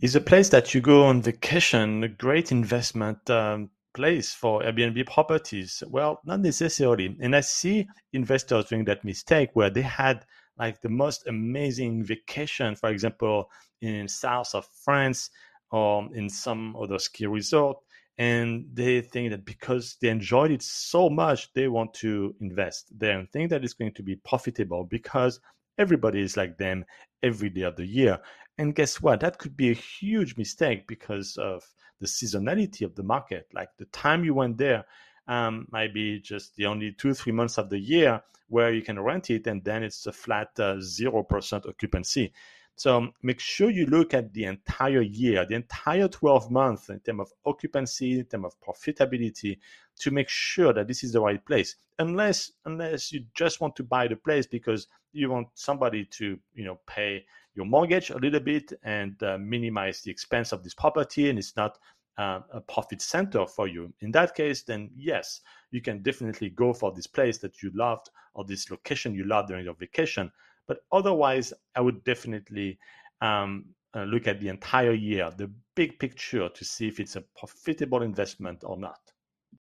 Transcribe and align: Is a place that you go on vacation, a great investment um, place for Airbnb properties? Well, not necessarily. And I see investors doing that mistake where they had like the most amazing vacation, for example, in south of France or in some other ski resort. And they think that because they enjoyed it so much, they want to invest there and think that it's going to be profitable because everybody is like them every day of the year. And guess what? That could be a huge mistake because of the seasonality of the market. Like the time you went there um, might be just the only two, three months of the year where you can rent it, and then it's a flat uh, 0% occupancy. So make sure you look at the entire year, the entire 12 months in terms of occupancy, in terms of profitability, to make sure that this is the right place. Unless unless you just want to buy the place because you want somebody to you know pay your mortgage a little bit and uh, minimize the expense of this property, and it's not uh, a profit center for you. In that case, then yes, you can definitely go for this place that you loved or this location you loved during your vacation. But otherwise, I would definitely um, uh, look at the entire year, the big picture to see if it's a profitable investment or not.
Is 0.00 0.16
a 0.16 0.20
place 0.20 0.48
that 0.50 0.74
you 0.74 0.80
go 0.80 1.04
on 1.04 1.22
vacation, 1.22 2.02
a 2.02 2.08
great 2.08 2.50
investment 2.50 3.30
um, 3.30 3.70
place 3.94 4.34
for 4.34 4.60
Airbnb 4.62 5.06
properties? 5.06 5.82
Well, 5.88 6.20
not 6.24 6.40
necessarily. 6.40 7.16
And 7.20 7.34
I 7.34 7.40
see 7.40 7.86
investors 8.12 8.66
doing 8.66 8.84
that 8.86 9.04
mistake 9.04 9.50
where 9.54 9.70
they 9.70 9.82
had 9.82 10.26
like 10.58 10.80
the 10.80 10.88
most 10.88 11.26
amazing 11.26 12.04
vacation, 12.04 12.74
for 12.74 12.90
example, 12.90 13.50
in 13.80 14.08
south 14.08 14.54
of 14.54 14.66
France 14.84 15.30
or 15.70 16.08
in 16.14 16.28
some 16.28 16.76
other 16.76 16.98
ski 16.98 17.26
resort. 17.26 17.78
And 18.18 18.66
they 18.72 19.00
think 19.00 19.30
that 19.30 19.44
because 19.44 19.96
they 20.00 20.08
enjoyed 20.08 20.50
it 20.50 20.62
so 20.62 21.08
much, 21.08 21.52
they 21.54 21.68
want 21.68 21.94
to 21.94 22.34
invest 22.40 22.90
there 22.96 23.18
and 23.18 23.30
think 23.30 23.50
that 23.50 23.64
it's 23.64 23.74
going 23.74 23.94
to 23.94 24.02
be 24.02 24.16
profitable 24.16 24.84
because 24.84 25.40
everybody 25.78 26.20
is 26.20 26.36
like 26.36 26.58
them 26.58 26.84
every 27.22 27.48
day 27.48 27.62
of 27.62 27.76
the 27.76 27.86
year. 27.86 28.18
And 28.56 28.74
guess 28.74 29.00
what? 29.00 29.20
That 29.20 29.38
could 29.38 29.56
be 29.56 29.70
a 29.70 29.74
huge 29.74 30.36
mistake 30.36 30.86
because 30.86 31.36
of 31.36 31.64
the 32.00 32.06
seasonality 32.06 32.82
of 32.82 32.94
the 32.94 33.02
market. 33.02 33.48
Like 33.52 33.70
the 33.78 33.86
time 33.86 34.24
you 34.24 34.34
went 34.34 34.58
there 34.58 34.84
um, 35.26 35.66
might 35.70 35.92
be 35.92 36.20
just 36.20 36.54
the 36.56 36.66
only 36.66 36.92
two, 36.92 37.14
three 37.14 37.32
months 37.32 37.58
of 37.58 37.70
the 37.70 37.78
year 37.78 38.22
where 38.48 38.72
you 38.72 38.82
can 38.82 39.00
rent 39.00 39.30
it, 39.30 39.46
and 39.46 39.64
then 39.64 39.82
it's 39.82 40.06
a 40.06 40.12
flat 40.12 40.48
uh, 40.58 40.74
0% 40.74 41.68
occupancy. 41.68 42.32
So 42.76 43.10
make 43.22 43.40
sure 43.40 43.70
you 43.70 43.86
look 43.86 44.14
at 44.14 44.32
the 44.32 44.44
entire 44.44 45.02
year, 45.02 45.46
the 45.46 45.54
entire 45.54 46.08
12 46.08 46.50
months 46.50 46.88
in 46.88 47.00
terms 47.00 47.20
of 47.20 47.32
occupancy, 47.46 48.18
in 48.18 48.24
terms 48.24 48.46
of 48.46 48.60
profitability, 48.60 49.58
to 50.00 50.10
make 50.10 50.28
sure 50.28 50.72
that 50.72 50.88
this 50.88 51.04
is 51.04 51.12
the 51.12 51.20
right 51.20 51.44
place. 51.44 51.76
Unless 51.98 52.50
unless 52.64 53.12
you 53.12 53.24
just 53.34 53.60
want 53.60 53.76
to 53.76 53.84
buy 53.84 54.08
the 54.08 54.16
place 54.16 54.46
because 54.46 54.88
you 55.12 55.30
want 55.30 55.46
somebody 55.54 56.04
to 56.06 56.38
you 56.54 56.64
know 56.64 56.80
pay 56.86 57.24
your 57.54 57.66
mortgage 57.66 58.10
a 58.10 58.18
little 58.18 58.40
bit 58.40 58.72
and 58.82 59.22
uh, 59.22 59.38
minimize 59.38 60.00
the 60.00 60.10
expense 60.10 60.50
of 60.50 60.64
this 60.64 60.74
property, 60.74 61.30
and 61.30 61.38
it's 61.38 61.56
not 61.56 61.78
uh, 62.18 62.40
a 62.52 62.60
profit 62.60 63.00
center 63.00 63.46
for 63.46 63.68
you. 63.68 63.92
In 64.00 64.10
that 64.12 64.34
case, 64.34 64.62
then 64.64 64.90
yes, 64.96 65.40
you 65.70 65.80
can 65.80 66.02
definitely 66.02 66.50
go 66.50 66.72
for 66.72 66.92
this 66.92 67.06
place 67.06 67.38
that 67.38 67.62
you 67.62 67.70
loved 67.74 68.10
or 68.34 68.44
this 68.44 68.70
location 68.70 69.14
you 69.14 69.24
loved 69.24 69.48
during 69.48 69.64
your 69.64 69.74
vacation. 69.74 70.32
But 70.66 70.78
otherwise, 70.92 71.52
I 71.74 71.80
would 71.80 72.04
definitely 72.04 72.78
um, 73.20 73.66
uh, 73.94 74.04
look 74.04 74.26
at 74.26 74.40
the 74.40 74.48
entire 74.48 74.92
year, 74.92 75.30
the 75.36 75.50
big 75.74 75.98
picture 75.98 76.48
to 76.48 76.64
see 76.64 76.88
if 76.88 77.00
it's 77.00 77.16
a 77.16 77.24
profitable 77.36 78.02
investment 78.02 78.62
or 78.64 78.76
not. 78.76 79.00